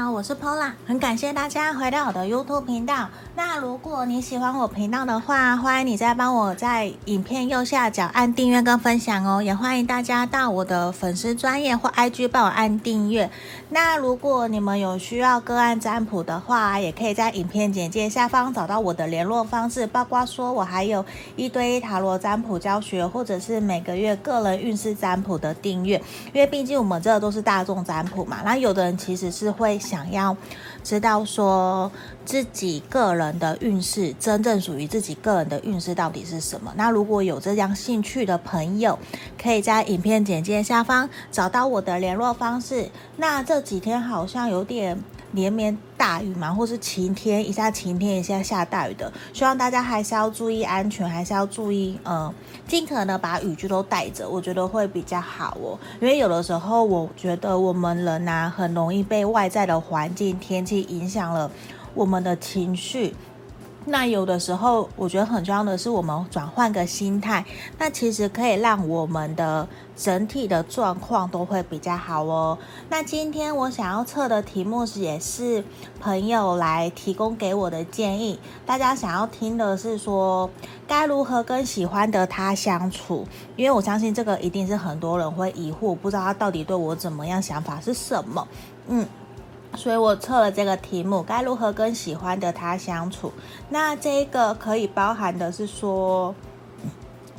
[0.00, 3.08] 好，我是 Pola，很感谢大家回到我的 YouTube 频道。
[3.34, 9.42] 那如果你喜欢我频道的话，欢迎你再帮我在影片右下角按订阅跟分享哦。
[9.42, 13.28] 也欢迎大家到我的粉丝专业或 IG 帮我按订阅。
[13.70, 21.04] 那如果你们有需要个案占卜的话，也可以在影片简介下方找到我的联络方式，包括说我还有
[21.34, 26.00] 一堆塔罗占卜教学，或者是每个月个人运势占卜的订阅。
[26.32, 30.36] 因为毕竟我们这都是大众占卜嘛，那有的人其实是会想要
[30.84, 31.90] 知道说
[32.26, 36.70] 自己个人的运势，真正属于自己个人的运势到底是什么。
[36.76, 38.98] 那如果有这样兴趣的朋友，
[39.42, 42.90] 可以在影片简介下方找到我的联络方式。
[43.16, 52.32] 那这几天好像有点连绵大雨嘛，或是晴天，一下晴天，一下下大雨的，希望大家还是要注意安全，还是要注意，呃，
[52.66, 55.78] 尽可能把雨具都带着，我觉得会比较好哦。
[56.00, 61.50] 因为有的时候，我觉得我们人呐、啊，很容易被外在的环境、天气影响了
[61.94, 63.14] 我们的情绪。
[63.90, 67.44] 那有的时候，我觉得很重要的是，我们转换个心态，
[67.78, 72.58] 那其实可以让我们的整体的状况都会比较好哦。
[72.90, 75.64] 那今天我想要测的题目是，也是
[76.00, 78.38] 朋友来提供给我的建议。
[78.66, 80.50] 大家想要听的是说，
[80.86, 83.26] 该如何跟喜欢的他相处？
[83.56, 88.46] 因为我相信这个一定是很多人会疑惑，不知道他到底对我怎么样，想法是什么？
[88.88, 89.06] 嗯。
[89.78, 93.32] 所以我测了这个题目，该如何跟喜欢的他相处？
[93.70, 96.34] 那这一个可以包含的是说，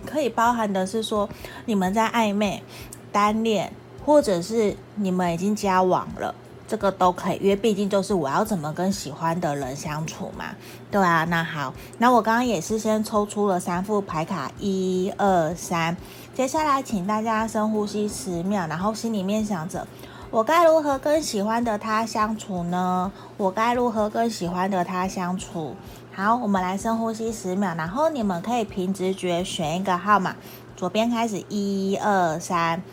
[0.05, 1.27] 可以包含的是说，
[1.65, 2.63] 你们在暧昧、
[3.11, 3.73] 单恋，
[4.05, 6.33] 或者是你们已经交往了，
[6.65, 10.45] 这个都可以，因为毕竟就是我要怎么跟喜欢的人相处嘛，
[10.89, 11.25] 对啊。
[11.25, 15.97] 那好，那我刚刚也是先抽出了三副牌卡，一二三，
[16.33, 19.85] 接下来请大家深呼吸十秒，然后心里面想着。
[20.31, 23.11] 我该如何跟喜欢的他相处呢？
[23.35, 25.75] 我该如何跟喜欢的他相处？
[26.13, 30.35] 好，我们来深呼吸十秒，然后你们可以凭直觉选一个号码，
[30.75, 32.83] 左边开始，一二三，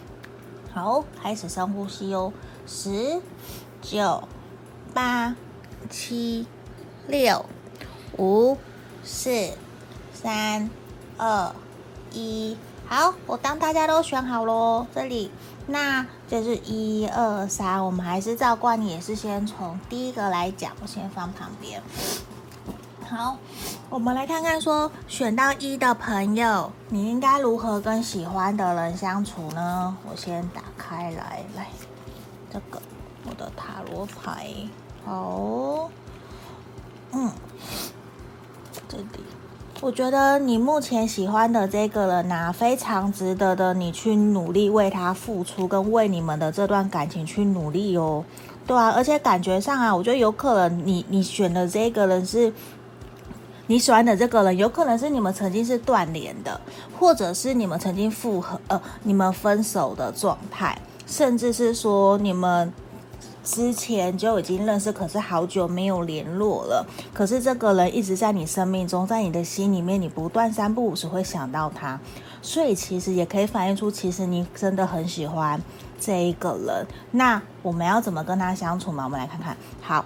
[0.72, 2.32] 好，开始深呼吸哦，
[2.66, 3.20] 十、
[3.82, 4.26] 九、
[4.94, 5.36] 八、
[5.90, 6.46] 七、
[7.06, 7.44] 六、
[8.16, 8.56] 五、
[9.04, 9.50] 四、
[10.14, 10.70] 三、
[11.18, 11.52] 二、
[12.12, 12.56] 一。
[12.88, 15.30] 好，我当大家都选好喽，这里
[15.66, 21.82] 那就是一二三，我们还是照惯例，也是先从第一个来讲，我先放旁边。
[23.08, 23.36] 好，
[23.88, 29.96] 我们来看看说选到一的朋友，你应该如何跟喜欢的人相处呢？
[30.08, 31.68] 我先打开来，来
[32.52, 32.80] 这个
[33.24, 34.50] 我的塔罗牌，
[35.04, 35.90] 好，
[37.12, 37.30] 嗯，
[38.88, 39.24] 这里。
[39.82, 48.24] 我觉得你目前喜欢的这个人呐，非常值得的，你去努力为他付出，跟为你们的这段感情去努力哦，
[48.66, 52.50] 对啊，而且感觉上啊，我觉得有可能你你选的这个人是
[53.66, 56.58] 你喜欢的这个人，有可能是你们曾经是断联的，
[56.98, 60.76] 或者是你们曾经复合，呃，你们分手的状态，
[61.06, 62.72] 甚至是说你们。
[63.46, 66.84] 之前就已经认识，可是好久没有联络了。
[67.14, 72.00] 可是这个人一直在你生命中，在你的心里面，你不断三不五时会想到他，
[72.42, 75.62] 所以其实也可以反映出，其实你真的很喜欢
[76.00, 76.84] 这一个人。
[77.12, 79.04] 那我们要怎么跟他相处嘛？
[79.04, 79.56] 我们来看看。
[79.80, 80.04] 好，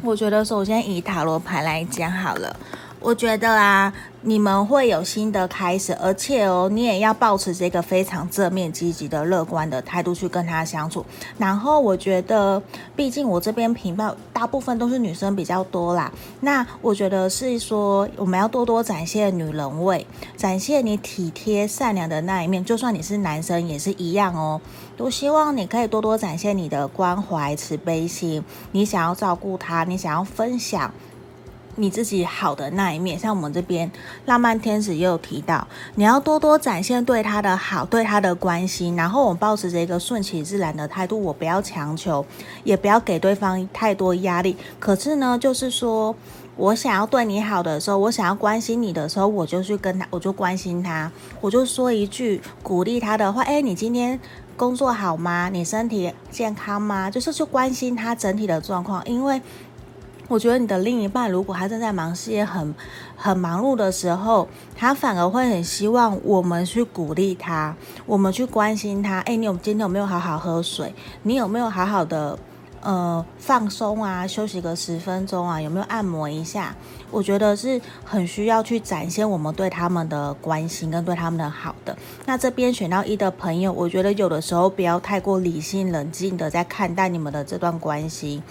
[0.00, 2.56] 我觉得首先以塔罗牌来讲好了。
[3.02, 11.04] 我觉得啊，你们会有新的开始，而且哦，你也要保持这个非常正面、积极的、乐观的态度去跟他相处。
[11.36, 12.62] 然后，我觉得，
[12.94, 22.64] 毕竟我这边频道大部分都是女生比较多啦，那我觉得是说，我们要多多展现女人味，展现你体贴、善良的那一面。
[22.64, 24.60] 就算你是男生，也是一样哦。
[24.96, 30.92] 都希望你可以多多展现你的关怀、慈悲心，你想要照顾他，你想要分享。
[31.76, 33.90] 你自己好的那一面，像我们这边
[34.26, 38.94] 浪漫天使也有提到，你要多多展现对他的好，对他的关心。
[38.94, 42.24] 然后我们保持着一个顺其自然的态度，我不要强求，
[42.62, 44.56] 也不要给对方太多压力。
[44.78, 46.14] 可是呢，就是说
[46.56, 51.10] 我想要对你好的时候，我想要关心你的时候，我就去跟他，我就关心他，
[51.40, 54.20] 我就说一句鼓励他的话：诶，你今天
[54.58, 55.48] 工作好吗？
[55.50, 57.10] 你身体健康吗？
[57.10, 59.40] 就是去关心他整体的状况，因为。
[60.28, 62.74] 我觉得你的另一半，如果他正在忙事业很
[63.16, 67.76] 很忙碌的时候，他反而会很希望我们去鼓励他，
[68.06, 69.20] 我们去关心他。
[69.20, 70.94] 哎，你有今天有没有好好喝水？
[71.22, 72.38] 你有没有好好的
[72.80, 76.74] 呃放松啊，休息个十分钟啊，有没有按摩一下？
[77.10, 81.94] 我觉得是很需要去展现我们对他们的关心跟对他们的好的。
[82.24, 88.42] 那这边选到一的朋友，我觉得有的时候不要太过理性冷静的在看待你们的这段关系。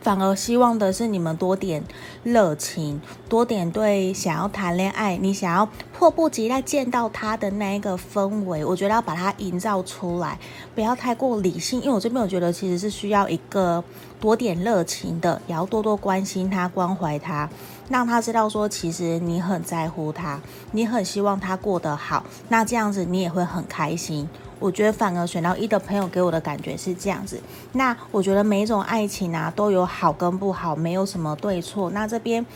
[0.00, 1.84] 反而希望的是你们多点
[2.24, 10.38] 热情，多点对想要谈恋爱，你想要迫不及待见到他的那一个氛围，我觉得要把它营造出来，
[10.74, 11.80] 不要太过理性。
[11.82, 13.84] 因为我这边我觉得其实是需要一个
[14.18, 17.50] 多点热情的，也要多多关心他、关怀他，
[17.90, 20.40] 让他知道说其实你很在乎他，
[20.72, 24.26] 你很希望他过得好，那这样子你也会很开心。
[24.60, 27.40] 我觉得反而选到一的朋友给我的感觉是这样子。
[27.72, 31.90] 那我觉得每一种爱情啊都有好跟不好，没有什么对错。
[31.90, 32.46] 那这边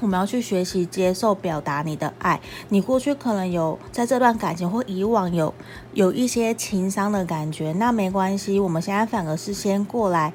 [0.00, 2.40] 我们要去学习接受、表达你的爱。
[2.68, 5.52] 你过去可能有在这段感情或以往有
[5.94, 8.60] 有一些情伤的感觉，那没关系。
[8.60, 10.32] 我们现在反而是先过来。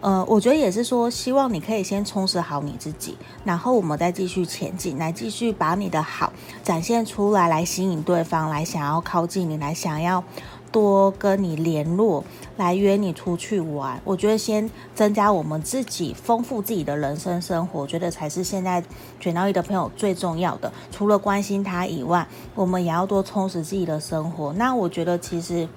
[0.00, 10.22] 呃，我觉得也是说，希望你可以先充实好你自己，然后我们再继续前进，来继续把你的好展现出来，来吸引对方，来想要靠近你，来想要
[10.70, 12.22] 多跟你联络，
[12.56, 14.00] 来约你出去玩。
[14.04, 18.80] 我觉得先增加我们自己，丰富自己的人生生活，我觉得才是现在
[19.18, 20.72] 卷到一的朋友最重要的。
[20.92, 22.24] 除了关心他以外，
[22.54, 24.52] 我们也要多充实自己的生活。
[24.52, 25.68] 那我觉得其实。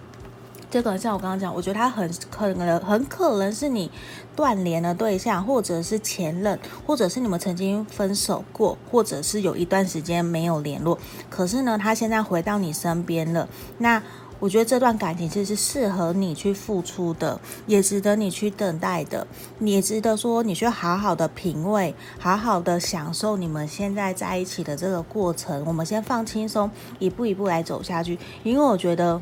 [0.72, 3.92] 这个像我刚刚讲，我觉得他很可能很可能是你
[4.38, 6.58] 断联的对象，或者是前任，
[6.88, 10.98] 或者是你们曾经分手过，或者是有一段时间没有联络。
[11.30, 13.50] 可是呢，他现在回到你身边了。
[13.80, 14.02] 那
[14.40, 17.38] 我觉得这段感情其实是适合你去付出的，
[17.68, 19.28] 也值得你去等待的，
[19.60, 25.66] 也值得说你去好好的品味，好好的享受你们现在在一起的这个过程。
[25.66, 29.22] 我们先放轻松，一步一步来走下去，因为我觉得。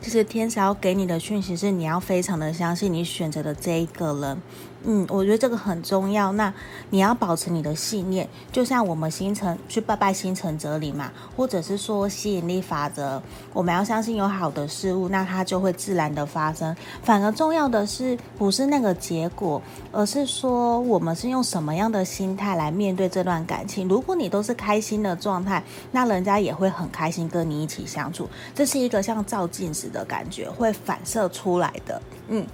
[0.00, 4.40] 其实天使要给你的讯息是，你要非常的相信你选择的这一个人。
[4.84, 6.32] 嗯，我觉得这个很重要。
[6.32, 6.52] 那
[6.88, 13.22] 你要保持你的信念，就像我们星辰去拜拜星辰哲理嘛，或者是说吸引力法则，
[13.52, 16.74] 我们要相信有好的事物，那它就会自然的发生。
[17.02, 19.60] 反而重要的是不是那个结果，
[19.92, 23.86] 而是说我们是用什么样的心态来面对这段感情。
[23.86, 25.62] 如果你都是开心的状态，
[25.92, 28.28] 那人家也会很开心跟你一起相处。
[28.54, 32.00] 这是一个像照镜子的感觉，会反射出来的。
[32.28, 32.46] 嗯。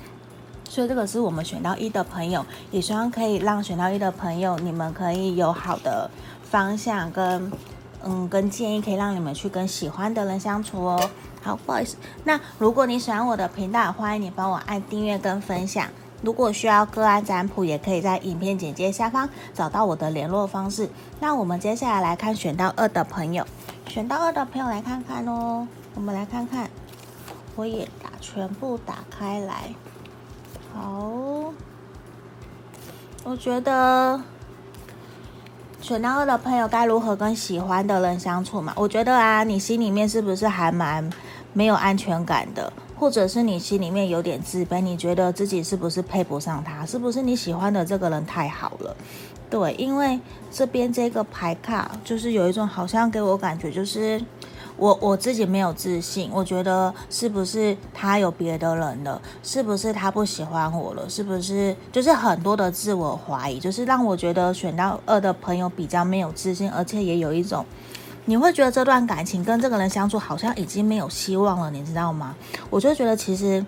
[0.69, 6.11] 所以这个是我们选到一的朋友，也希望可以让选到一的朋友，你们可以有好的
[6.43, 7.51] 方向跟
[8.05, 11.11] 嗯跟建议，可以让你们去跟喜欢的人相处哦。
[11.43, 15.89] 好，不好意思，那如果你喜欢我的频道，欢迎你帮我按订阅跟分享。
[16.23, 20.89] 如果需要个案占卜，也可以在影片简介下方找到我的联络方式。
[21.21, 23.47] 那我们接下来来看选到二的朋友，
[23.87, 25.69] 选到二的朋友来看看哦。
[25.95, 26.69] 我们来看看，
[27.55, 29.75] 我也打全部打开来。
[30.77, 31.55] 好，
[33.25, 34.21] 我觉得
[35.81, 38.75] 选到二的朋友该如何跟喜欢的人相处嘛？
[38.77, 41.11] 我觉得啊，你心里面是不是还蛮
[41.55, 42.71] 没有安全感的？
[42.95, 44.81] 或者是你心里面有点自卑？
[44.81, 46.85] 你觉得自己是不是配不上他？
[46.85, 48.95] 是不是你喜欢的这个人太好了？
[49.49, 50.21] 对，因为
[50.51, 54.23] 这边这个牌卡就是有一种好像给我感觉就是。
[54.77, 59.21] 我我自己没有自信，我觉得是不是他有别的人了？
[59.43, 61.09] 是不是他不喜欢我了？
[61.09, 67.65] 是不是就是很多的自我怀疑，就是让我觉得选到二的朋友比较没有自信，而且也有一种
[68.27, 72.35] 你会觉得这段感情跟这个人相处好像已经没有希望了，你知道吗？
[72.71, 73.65] 我就觉得其实。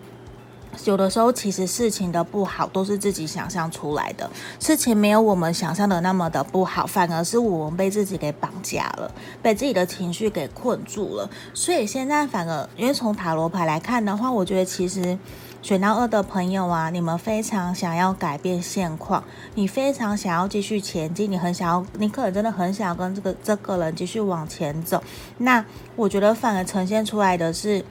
[0.84, 9.10] 有的时候，其实事情的不好都是自己想象出来的，事情没有我们想象的那么的不好，反而是我们被自己给绑架了，
[9.42, 11.28] 被自己的情绪给困住了。
[11.52, 15.18] 所以现在反而，因为从塔罗牌来看的话，我觉得其实
[15.60, 19.22] 选到二的朋友啊，你们非常想要改变现况，
[19.56, 25.02] 你非常想要继续前进，你很想要，你可能真的很想要跟这个这个人继续往前走。
[25.38, 25.64] 那
[25.96, 27.84] 我觉得反而呈现出来的是。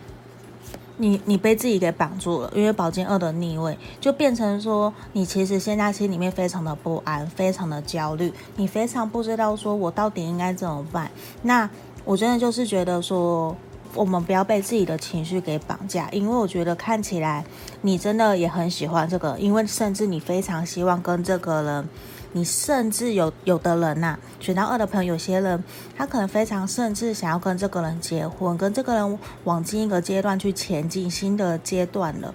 [0.97, 11.09] 你你被自己给绑住了，因为宝剑二的逆位就变成说，你其实现在心里面非常的不安，非常的焦虑，你非常不知道说我到底应该怎么办。
[11.43, 11.69] 那
[12.03, 13.55] 我真的就是觉得说，
[13.93, 17.45] 我们不要被自己的情绪给绑架，因为我觉得看起来
[17.81, 21.89] 你真的也很喜欢这个，因为甚至你非常希望跟这个人。
[22.33, 25.63] 你甚至有有的人呐、选到二的朋友，有些人
[25.95, 32.33] 他可能非常甚至想要跟这个人结婚，跟这个人往进一个阶段去前进新的阶段了。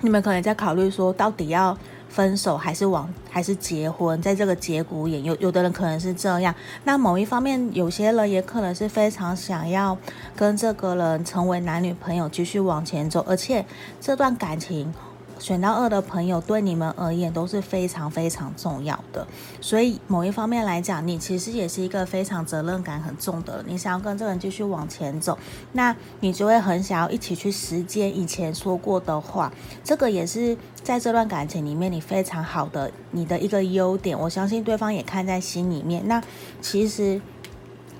[0.00, 1.78] 你们可能在考虑说，到底要
[2.08, 4.20] 分手还是往还是结婚？
[4.20, 6.52] 在这个节骨眼，有有的人可能是这样。
[6.82, 9.96] 那某一方面，有些人也可能是非常想要
[10.34, 13.64] 跟这个人成为男女朋友，继续往前走，而且
[14.00, 14.92] 这段感情。
[15.38, 19.26] 选到二的朋友对你们而言都是非常非常重要的。
[19.60, 23.64] 所以某一方面来讲，你其实也是一个非常责任感很重的。
[23.66, 25.36] 你想要跟这个人继续往前走，
[25.72, 29.52] 那你就会很想要一起去实践以前说过的话。
[29.82, 34.18] 这个也是在这段感情里面你非常好的你的一个优点。
[34.18, 36.06] 我相信对方也看在心里面。
[36.06, 36.22] 那
[36.60, 37.20] 其实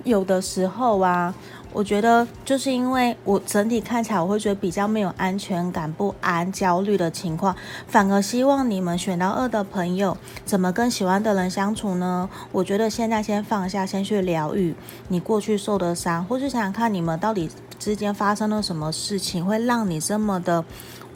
[0.04, 1.34] 有的时候啊。
[1.73, 12.29] 我觉得就是因为我整体看起来，我会觉得比较没有安全感、不安、焦虑的情况，反而希望你们选到二的朋友怎么跟喜欢的人相处呢？
[12.52, 14.75] 我觉得现在先放下，先去疗愈
[15.09, 17.49] 你过去受的伤，或是想想看你们到底
[17.79, 20.62] 之间发生了什么事情，会让你这么的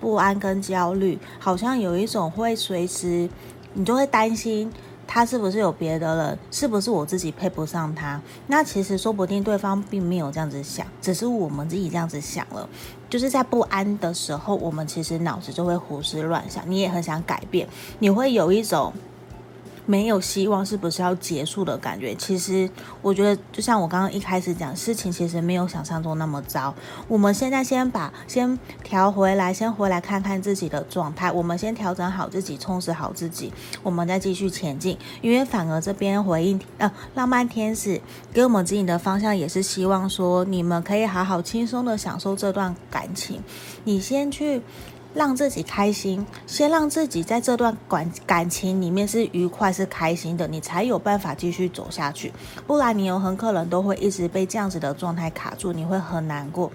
[0.01, 3.29] 不安跟焦虑，好像有一种会随时
[3.75, 4.73] 你就会担心。
[5.07, 6.39] 他是不是有别的人？
[6.51, 8.21] 是不是我自己配不上他？
[8.49, 12.69] 那其实说不定对方并没有这样子想，只是我们自己这样子想了。
[13.09, 16.69] 就是在不安的时候，我们其实脑子就会胡思乱想。
[16.71, 17.69] 你也很想改变，
[18.01, 18.93] 你会有一种。
[19.87, 22.15] 没有希望，是不是要结束的感觉？
[22.17, 22.69] 其实
[23.01, 26.75] 我觉得，就像我刚刚一开始讲，事情其实没有想象中那么糟。
[27.07, 31.31] 我们现在先把先调回来，先回来看看自己的状态。
[31.31, 33.53] 我们先调整好自己，充实好自己，
[33.83, 34.99] 我们再继续前进。
[35.23, 38.01] 因为反而这边回应呃，浪漫天使
[38.33, 43.41] 给我们指引的方向，也是希望说你们可以好好轻松的享受这段感情。
[43.85, 44.61] 你先去。
[45.17, 52.31] 让自己开心，先让自己在这段感感情里面是愉快、是开心的，你才有办法继续走下去。
[52.67, 56.71] 不然，你有很可能都会一直被这样子的状态卡住，你会很难过，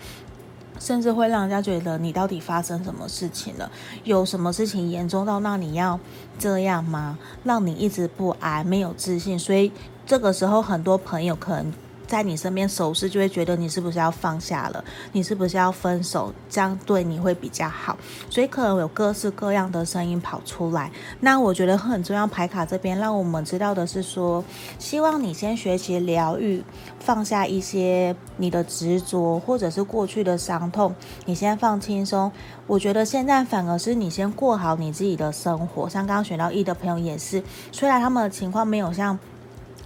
[0.79, 3.71] 甚至会让人家觉得你到底发生什么事情了？
[4.05, 5.99] 有什么事情严重到那你要
[6.39, 7.19] 这样吗？
[7.43, 9.71] 让你一直不安、没有自信，所以
[10.07, 11.71] 这个时候很多朋友可能。
[12.11, 14.83] 在你身边熟识，就会觉得你是不是要放下了？
[15.13, 16.33] 你是不是要分手？
[16.49, 17.97] 这样对你会比较好。
[18.29, 20.91] 所以可能有各式各样的声音跑出来。
[21.21, 24.43] 那我觉得很重要，牌卡这边让我们知道的是说，
[24.77, 26.61] 希望你先学习疗愈，
[26.99, 32.29] 放下一些你的执着，或者是过去的伤痛，你先放轻松。
[32.67, 35.87] 我觉得现在反而是你先过好你自己的生活。
[35.87, 37.41] 像刚刚选到一的朋友也是，
[37.71, 39.17] 虽然他们的情况没有像。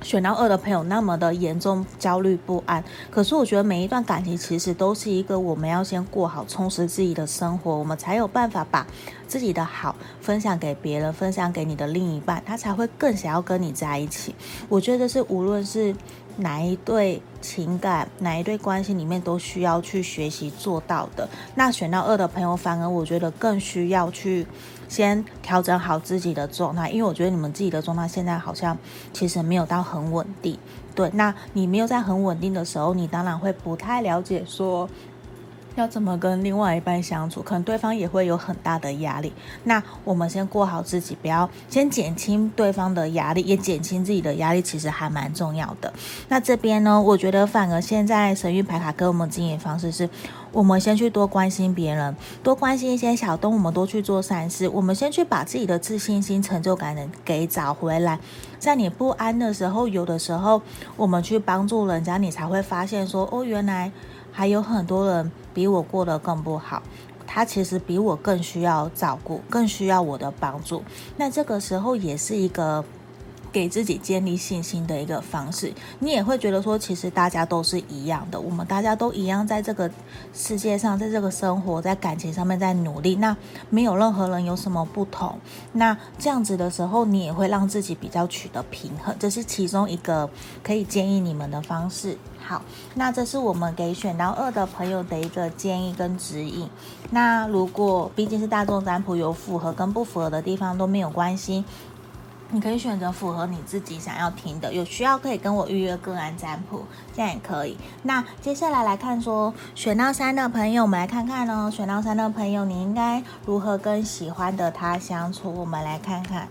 [0.05, 8.85] 选到二的朋友那么的严重焦虑不安，可是我觉得每一段感情其实都是一个我们要先过好，充实自己的生活，我们才有办法把
[9.27, 14.35] 自己的好分享给别人，分享给你的另一半，他才会更想要跟你在一起。
[14.69, 15.95] 我觉得是无论是
[16.38, 21.27] 哪一对情感、哪一对关系里面，都需要去学习做到的。
[21.56, 24.46] 那选到二的朋友，反而我觉得更需要去。
[24.88, 28.77] 先调整好自己的状态，因为我觉得你们自己的状态现在好像
[29.12, 30.60] 其实没有到很稳定。
[30.94, 34.88] 对，那你没有在很稳定的时候，你当然会不太了解说。
[35.75, 39.34] 要怎么跟另外一半相处，可能对方也会有很大的压力。
[39.65, 45.91] 那我们先过好自己，不要先减轻对方的压力，也减轻自己的压力，其实还蛮重要的。
[46.29, 50.10] 那这边呢，我觉得反而现在神諭牌卡给我们经营方式是，
[50.53, 54.70] 我们先去多关心别人，多关心一些小动物，我们多去做善事。
[54.70, 58.17] 我们先去把自己的自信心、成就感给找回来。
[58.58, 60.62] 在你不安的时候，有的时候
[60.96, 63.91] 我们去帮助人家，你才会发现说，哦，原来。
[64.38, 66.83] 还有很多人比我过得更不好，
[67.25, 70.83] 他其实比我更需要照顾，更需要我的帮助。
[71.17, 72.85] 那这个时候也是一个。
[73.55, 79.89] 给自己建立信心的一个方式，你也会觉得说，其实大家都是一样的，我们大家都一样，在这个
[80.33, 83.38] 世界上，在这个生活，在感情上面在努力，那
[83.69, 85.39] 没有任何人有什么不同。
[85.71, 90.29] 那这样子的时候，你也会让自己比较取得平衡，这是其中一个
[90.62, 92.17] 可以建议你们的方式。
[92.45, 92.62] 好，
[92.95, 96.69] 那这是我们给选到二的朋友的一个建议跟指引。
[97.09, 101.63] 那如果毕竟是大众占卜，有符合跟不符合的地方都没有关系。
[102.55, 107.75] 你可以选择符合你自己想要听的，有需要可以跟我预约个案占卜，这样也可以。
[108.03, 111.69] 那接下来来看说选到三的朋友，我们来看看哦。
[111.69, 115.53] 选到三的朋友，你应该如何跟喜欢的他相处？
[115.53, 116.47] 我们来看看。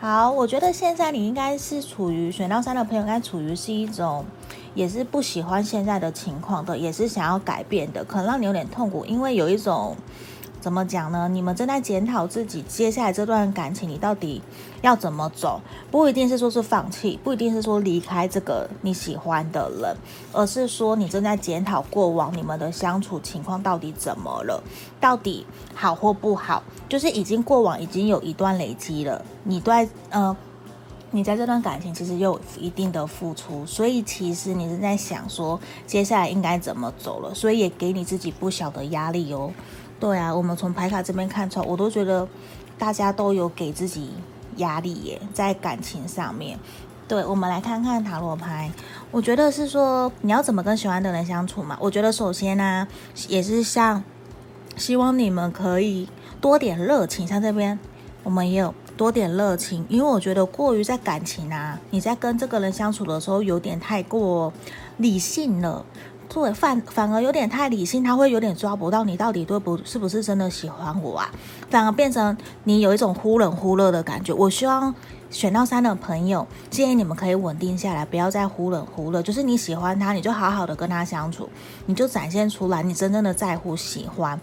[0.00, 4.24] 好，我觉得现在你应该是处于选到三的朋友，应该处于是一种
[4.74, 9.96] 也是不喜欢现在的情况的，也是想要改变的，可能让你有点痛苦，因为有一种。
[10.64, 11.28] 怎么讲呢？
[11.28, 14.40] 你们正在检讨自己接下来这段感情，你到底
[14.80, 15.60] 要怎么走？
[15.90, 19.94] 不一定是说是放弃，不一定是说离开这个你喜欢的人，
[20.32, 24.64] 而是说你正在检讨过往你们的相处情况到底怎么了，
[24.98, 25.44] 到底
[25.74, 29.22] 好或不好，就是已经过往已经有一段累积了。
[29.42, 30.34] 你对，呃，
[31.10, 39.52] 你在这段感情其实有一定的付出，所以其实你是在想说接下来应该怎么走了，所以也给你自己不小的压力哟。
[40.00, 42.28] 对啊，我们从牌卡这边看出来，我都觉得
[42.78, 44.10] 大家都有给自己
[44.56, 46.58] 压力耶，在感情上面。
[47.06, 48.70] 对，我们来看看塔罗牌，
[49.10, 51.76] 我觉得是说你要怎么跟喜欢的人相处嘛。
[51.80, 52.88] 我觉得首先呢、
[53.28, 54.02] 也是像
[54.76, 56.08] 希望你们可以
[56.40, 57.78] 多点热情，像这边
[58.22, 64.52] 我们也有多点热情，因为我觉得过于在感情啊，你在跟这个人相处的时候有点太过
[64.96, 65.84] 理性了。
[66.34, 71.30] 对，反反而有点太理性，他会有点抓不到你到底对不是不是真的喜欢我啊，
[71.70, 74.32] 反而变成你有一种忽冷忽热的感觉。
[74.32, 74.92] 我希望
[75.30, 79.22] 选到三的朋友，建议你们可以稳定下来，不要再忽冷忽热。
[79.22, 81.48] 就是你喜欢他，你就好好的跟他相处，
[81.86, 84.36] 你就展现出来你真正的在乎、喜欢。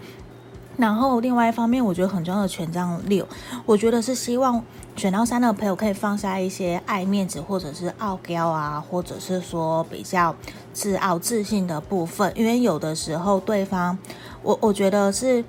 [0.82, 3.24] 然后另外一方面，我觉得很重要的权杖六，
[3.68, 4.62] 我觉得是希望
[4.96, 10.36] 选到三的朋友可以放下一些爱面子或者是傲娇啊，或者是说比较
[10.74, 13.96] 自傲自信的部分，因为有的时候对方，
[14.42, 15.46] 我我觉得是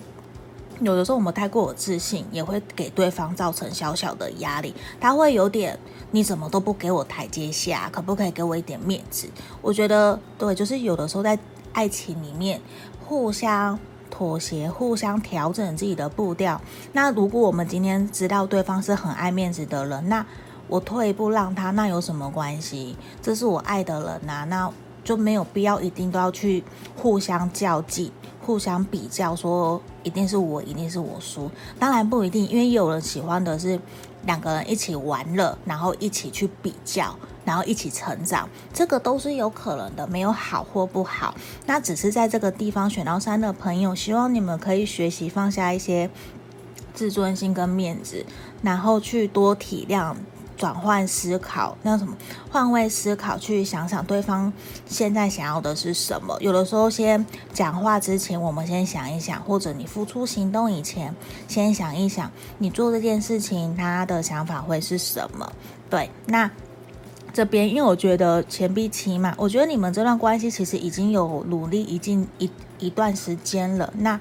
[0.80, 5.78] 有的时候我们太过有自信，也会给对方造成小小的压力，他会有点
[6.10, 9.26] 你怎么都不给我台阶下，可不可以给我一点面子？
[9.62, 11.38] 我觉得对，就是有的时候在
[11.72, 12.60] 爱情里面
[13.06, 13.78] 互相。
[14.22, 16.60] 妥协，互相调整自己的步调。
[16.92, 20.24] 那如果我们今天知道对方是很爱面子的人，那
[20.68, 22.96] 我退一步让他，那有什么关系？
[23.20, 26.62] 这是我爱的人呐、啊，那就没有必要一定都要去
[26.96, 31.50] 互相较劲、互相比较，说一定是我，一定是我输。
[31.80, 33.76] 当然不一定，因为有人喜欢的是
[34.24, 37.12] 两个人一起玩乐，然后一起去比较。
[37.44, 41.34] 然后一起成长，这个都是有可能的，没有好或不好。
[41.66, 46.08] 那只是在这个地方选到三的朋友，希望你们可以学习放下一些
[46.94, 48.24] 自尊心跟面子，
[48.62, 50.14] 然后去多体谅、
[50.56, 52.16] 转换思考，那什么
[52.50, 54.52] 换位思考，去想想对方
[54.86, 56.36] 现在想要的是什么。
[56.40, 61.12] 有的时候，先讲话之前，我们先想一想，或者你付出行动以前，
[61.48, 65.50] 先想一想，你做这件事情他的想法会是什么？
[65.90, 66.48] 对，那。
[67.32, 73.90] 这边，因为我觉得钱币七嘛，我觉得你们这段关系其实已经有努力已经一一段时间了。
[73.98, 74.20] 那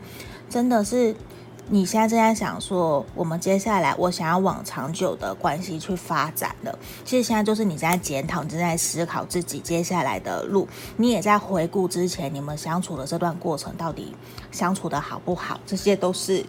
[0.50, 1.14] 真的是
[1.68, 6.80] 你现在正在想说，我们接下来我想要往长久的关系去发展了。
[7.04, 14.16] 其实现在就是你在检讨，正在思考自己接下来的路，你也在回顾之前你们相处的这段过程，到底
[14.52, 15.60] 相处的好不好？
[15.66, 16.46] 这些都是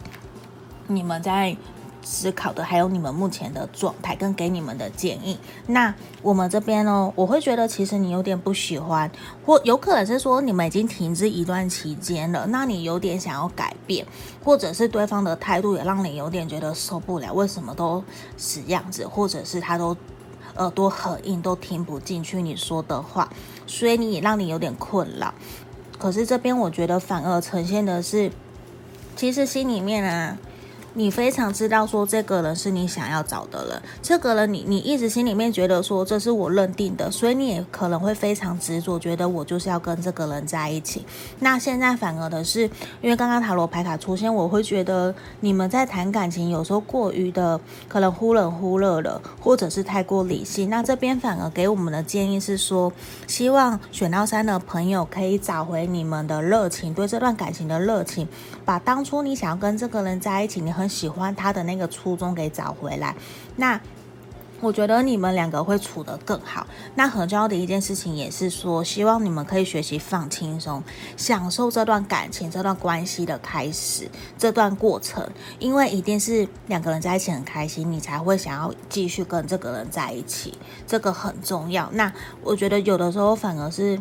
[0.86, 1.56] 你们在。
[2.02, 5.38] 思考的还有你们目前的状态跟给你们的建议。
[5.66, 9.10] 那我们这边呢，我会觉得其实你有点不喜欢，
[9.46, 14.04] 或有可能是说你们已经停滞一段期间了，那你有点想要改变，
[14.44, 18.02] 或者是对方的态度也让你有点觉得受不了，为什么都
[18.36, 19.96] 死样子，或者是他都
[20.56, 23.30] 耳朵很硬，都听不进去你说的话，
[23.66, 25.32] 所以你也让你有点困扰。
[25.98, 28.32] 可是这边我觉得反而呈现的是，
[29.14, 30.36] 其实心里面啊。
[30.94, 41.02] 你非常知道说这个人是你想要找的人，这个人你你一直心里面觉得说这是我认定的，所以你也可能会非常执着，觉得我就是要跟这个人在一起。
[41.38, 42.68] 那现在反而的是，
[43.00, 50.68] 因为刚刚塔罗牌卡出现，我会觉得你们在谈感情有时候过于的可能忽冷忽热了，或者是太过理性。
[50.68, 52.92] 那这边反而给我们的建议是说，
[53.26, 58.28] 希望选到三的朋友可以找回你们的热情，对这段感情的热情，
[58.66, 60.81] 把当初你想要跟这个人在一起，你很。
[60.88, 63.14] 喜欢他的那个初衷给找回来，
[63.56, 63.80] 那
[64.60, 66.64] 我觉得你们两个会处得更好。
[66.94, 70.80] 那很重要的一件事情也是说，希望你们可以学习放轻松，
[71.16, 81.90] 享受这段感情、这段关系的开始、这段过程，因为一定是两个人在一起很开心，你才会想要继续跟这个人在一起，这个很重要。
[81.92, 82.12] 那
[82.44, 84.00] 我觉得有的时候反而是。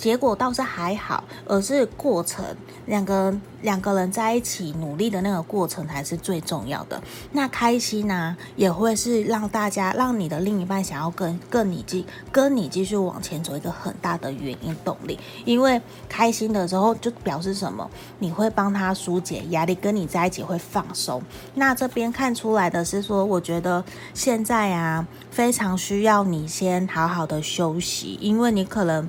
[0.00, 2.42] 结果倒是还好，而是过程，
[2.86, 6.98] 两个两个人在一起努力的那个过程才是最重要的。
[7.32, 15.18] 那开心呢、也会是让大家让你的另一半想要跟跟你继跟你继续往前走一个很大的原因动力。
[15.44, 17.86] 因为开心的时候就表示什么？
[18.20, 21.22] 你会帮他疏解压力，跟你在一起会放松。
[21.56, 23.84] 那这边看出来的是说，我觉得
[24.14, 29.06] 现在啊，非常需要你先好好的休息，因为你可能。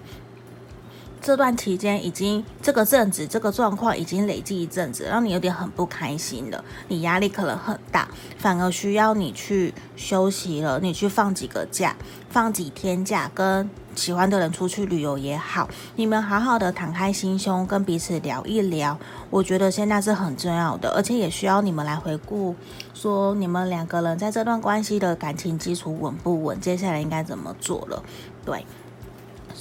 [1.21, 6.63] 这段期间已经这个阵子这个状况已经累积一阵子，让你有点很不开心了。
[6.87, 8.07] 你压力可能很大，
[8.39, 10.79] 反而需要你去休息了。
[10.79, 11.95] 你去放几个假，
[12.29, 18.97] 放几天假，跟喜欢的人出去旅游也好，你们好好的敞开心胸，跟彼此聊一聊。
[19.29, 22.55] 我觉得现在是很重要的，而且也需要你们来回顾，
[22.95, 28.01] 说你们两个人在这段关系的感情基础稳不稳，接下来应该怎么做了。
[28.43, 28.65] 对。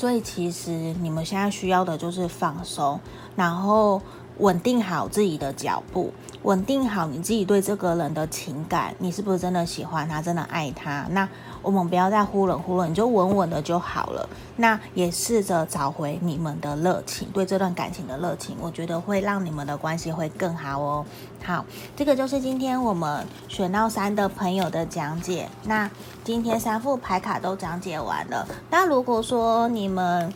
[0.01, 0.71] 所以其实
[1.03, 2.99] 你们现在需要的就是放松，
[3.37, 4.01] 然后
[4.39, 6.11] 稳定好自己的脚步，
[6.43, 11.07] 稳定好你自己对这个人的情感，你是不是真的喜欢他，真的爱他？
[11.11, 11.29] 那
[11.63, 14.29] 我们不要再忽冷忽热，你就稳稳的就好了。
[14.57, 21.05] 那也试着找回你们的热情，对这段感情的热情，我觉得会让你们的关系会更好哦。
[21.43, 21.65] 好，
[21.97, 25.49] 这个就是今天我们选到三的朋友的讲解。
[25.65, 25.91] 那
[26.23, 28.47] 今天三副牌卡都讲解完了。
[28.71, 30.33] 那如果说你们，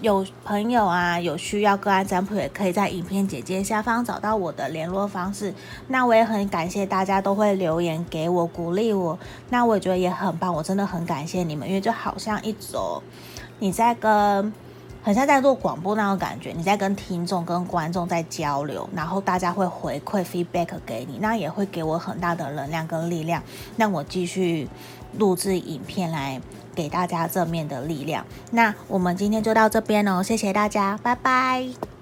[0.00, 5.52] 有朋友啊，有需要个案占卜，也可以在影片简介下方找到我的联络方式。
[5.88, 9.18] 那我也很感谢大家都会留言给我鼓励我，
[9.50, 13.02] 那我也觉得也很棒，我真的很感谢你们，因为就好像一种
[13.58, 14.52] 你在跟，
[15.02, 23.42] 很像在做广播那种感觉，你在跟听众、跟观众在交流，然后大家会回馈 feedback 给你，那也会给我很大的能量跟力量，
[23.76, 24.68] 让我继续
[25.16, 26.40] 录制影片来。
[26.78, 28.24] 给大家正面的力量。
[28.52, 31.97] 那我们今天就到这边哦，谢谢大家，拜拜。